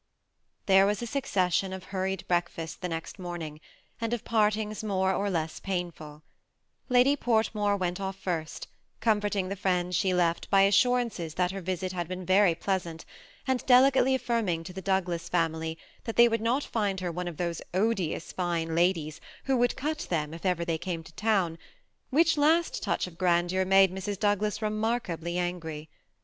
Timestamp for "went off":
7.77-8.15